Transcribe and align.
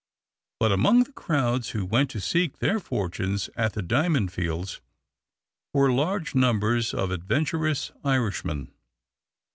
But 0.59 0.71
among 0.71 1.03
the 1.03 1.11
crowds 1.13 1.69
who 1.69 1.85
went 1.85 2.09
to 2.09 2.19
seek 2.19 2.57
their 2.57 2.79
fortunes 2.79 3.51
at 3.55 3.73
the 3.73 3.83
diamond 3.83 4.33
fields 4.33 4.81
were 5.75 5.91
large 5.91 6.33
numbers 6.33 6.91
of 6.91 7.11
adventurous 7.11 7.91
Irishmen. 8.03 8.73